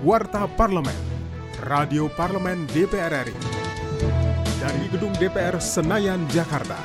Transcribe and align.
Warta 0.00 0.48
Parlemen, 0.48 0.96
Radio 1.68 2.08
Parlemen 2.08 2.64
DPR 2.72 3.20
RI. 3.20 3.36
Dari 4.56 4.88
Gedung 4.88 5.12
DPR 5.20 5.60
Senayan, 5.60 6.24
Jakarta. 6.32 6.80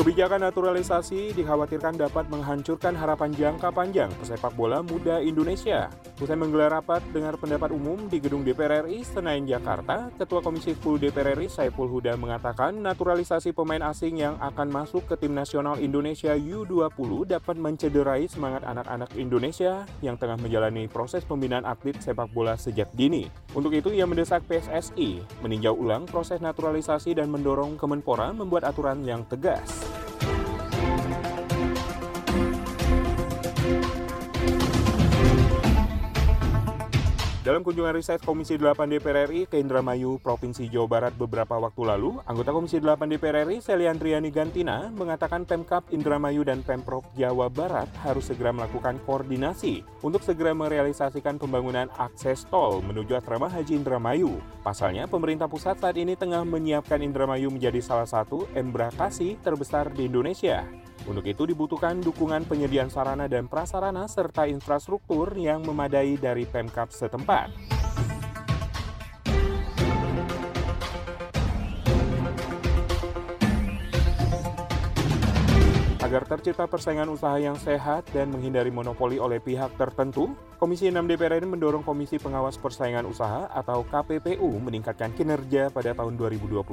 Kebijakan 0.00 0.48
naturalisasi 0.48 1.36
dikhawatirkan 1.36 2.00
dapat 2.00 2.24
menghancurkan 2.32 2.96
harapan 2.96 3.36
jangka 3.36 3.68
panjang 3.68 4.08
pesepak 4.16 4.56
bola 4.56 4.80
muda 4.80 5.20
Indonesia. 5.20 5.92
Usai 6.14 6.38
menggelar 6.38 6.70
rapat 6.70 7.02
dengar 7.10 7.34
pendapat 7.34 7.74
umum 7.74 8.06
di 8.06 8.22
Gedung 8.22 8.46
DPR 8.46 8.86
RI 8.86 9.02
Senayan 9.02 9.50
Jakarta, 9.50 10.14
Ketua 10.14 10.46
Komisi 10.46 10.70
10 10.70 11.02
DPR 11.02 11.34
RI 11.34 11.50
Saiful 11.50 11.90
Huda 11.90 12.14
mengatakan 12.14 12.78
naturalisasi 12.78 13.50
pemain 13.50 13.82
asing 13.82 14.22
yang 14.22 14.38
akan 14.38 14.70
masuk 14.70 15.10
ke 15.10 15.18
tim 15.18 15.34
nasional 15.34 15.74
Indonesia 15.82 16.30
U20 16.38 17.34
dapat 17.34 17.58
mencederai 17.58 18.30
semangat 18.30 18.62
anak-anak 18.62 19.10
Indonesia 19.18 19.82
yang 20.06 20.14
tengah 20.14 20.38
menjalani 20.38 20.86
proses 20.86 21.26
pembinaan 21.26 21.66
atlet 21.66 21.98
sepak 21.98 22.30
bola 22.30 22.54
sejak 22.54 22.94
dini. 22.94 23.26
Untuk 23.50 23.74
itu, 23.74 23.90
ia 23.90 24.06
mendesak 24.06 24.46
PSSI 24.46 25.42
meninjau 25.42 25.74
ulang 25.74 26.06
proses 26.06 26.38
naturalisasi 26.38 27.18
dan 27.18 27.26
mendorong 27.26 27.74
Kemenpora 27.74 28.30
membuat 28.30 28.70
aturan 28.70 29.02
yang 29.02 29.26
tegas. 29.26 29.66
Dalam 37.44 37.60
kunjungan 37.60 37.92
riset 37.92 38.24
Komisi 38.24 38.56
8 38.56 38.88
DPR 38.88 39.28
RI 39.28 39.44
ke 39.44 39.60
Indramayu, 39.60 40.16
Provinsi 40.16 40.64
Jawa 40.64 40.88
Barat 40.88 41.12
beberapa 41.12 41.60
waktu 41.60 41.84
lalu, 41.84 42.16
anggota 42.24 42.56
Komisi 42.56 42.80
8 42.80 43.04
DPR 43.04 43.44
RI, 43.44 43.60
Seliandriani 43.60 44.32
Gantina, 44.32 44.88
mengatakan 44.96 45.44
Pemkap 45.44 45.84
Indramayu 45.92 46.40
dan 46.40 46.64
Pemprov 46.64 47.04
Jawa 47.12 47.52
Barat 47.52 47.84
harus 48.00 48.32
segera 48.32 48.48
melakukan 48.48 48.96
koordinasi 49.04 49.84
untuk 50.00 50.24
segera 50.24 50.56
merealisasikan 50.56 51.36
pembangunan 51.36 51.92
akses 52.00 52.48
tol 52.48 52.80
menuju 52.80 53.12
asrama 53.12 53.52
Haji 53.52 53.76
Indramayu. 53.76 54.40
Pasalnya, 54.64 55.04
pemerintah 55.04 55.44
pusat 55.44 55.76
saat 55.76 56.00
ini 56.00 56.16
tengah 56.16 56.48
menyiapkan 56.48 57.04
Indramayu 57.04 57.52
menjadi 57.52 57.84
salah 57.84 58.08
satu 58.08 58.48
embrakasi 58.56 59.36
terbesar 59.44 59.92
di 59.92 60.08
Indonesia. 60.08 60.64
Untuk 61.04 61.28
itu 61.28 61.44
dibutuhkan 61.44 62.00
dukungan 62.00 62.48
penyediaan 62.48 62.88
sarana 62.88 63.28
dan 63.28 63.44
prasarana 63.44 64.08
serta 64.08 64.48
infrastruktur 64.48 65.36
yang 65.36 65.60
memadai 65.60 66.16
dari 66.16 66.48
Pemkap 66.48 66.88
setempat. 66.88 67.52
Agar 76.00 76.30
tercipta 76.30 76.64
persaingan 76.64 77.12
usaha 77.12 77.36
yang 77.36 77.60
sehat 77.60 78.08
dan 78.12 78.32
menghindari 78.32 78.72
monopoli 78.72 79.20
oleh 79.20 79.44
pihak 79.44 79.76
tertentu, 79.76 80.32
Komisi 80.64 80.88
6 80.88 80.96
DPR 81.04 81.36
RI 81.36 81.44
mendorong 81.44 81.84
Komisi 81.84 82.16
Pengawas 82.16 82.56
Persaingan 82.56 83.04
Usaha 83.04 83.52
atau 83.52 83.84
KPPU 83.84 84.48
meningkatkan 84.64 85.12
kinerja 85.12 85.68
pada 85.68 85.92
tahun 85.92 86.16
2021. 86.16 86.64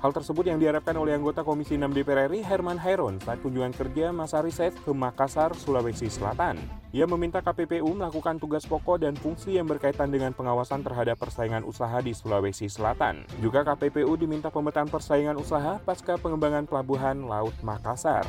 Hal 0.00 0.16
tersebut 0.16 0.48
yang 0.48 0.56
diharapkan 0.56 0.96
oleh 0.96 1.12
anggota 1.12 1.44
Komisi 1.44 1.76
6 1.76 1.92
DPR 1.92 2.32
RI 2.32 2.40
Herman 2.40 2.80
Hairon 2.80 3.20
saat 3.20 3.44
kunjungan 3.44 3.76
kerja 3.76 4.16
masa 4.16 4.40
riset 4.40 4.72
ke 4.80 4.96
Makassar, 4.96 5.52
Sulawesi 5.52 6.08
Selatan. 6.08 6.56
Ia 6.96 7.04
meminta 7.04 7.44
KPPU 7.44 7.92
melakukan 7.92 8.40
tugas 8.40 8.64
pokok 8.64 9.04
dan 9.04 9.12
fungsi 9.12 9.60
yang 9.60 9.68
berkaitan 9.68 10.08
dengan 10.08 10.32
pengawasan 10.32 10.80
terhadap 10.80 11.20
persaingan 11.20 11.68
usaha 11.68 12.00
di 12.00 12.16
Sulawesi 12.16 12.72
Selatan. 12.72 13.28
Juga 13.44 13.60
KPPU 13.60 14.16
diminta 14.16 14.48
pemetaan 14.48 14.88
persaingan 14.88 15.36
usaha 15.36 15.76
pasca 15.84 16.16
pengembangan 16.16 16.64
pelabuhan 16.64 17.28
Laut 17.28 17.52
Makassar. 17.60 18.24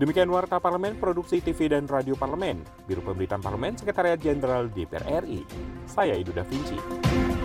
Demikian 0.00 0.32
Warta 0.32 0.56
Parlemen, 0.64 0.96
Produksi 0.96 1.44
TV 1.44 1.68
dan 1.68 1.84
Radio 1.84 2.16
Parlemen, 2.16 2.64
Biro 2.88 3.04
Pemberitaan 3.04 3.44
Parlemen, 3.44 3.76
Sekretariat 3.76 4.16
Jenderal 4.16 4.72
DPR 4.72 5.20
RI. 5.28 5.44
Saya 5.84 6.16
Idu 6.16 6.32
Da 6.32 6.40
Vinci. 6.40 7.39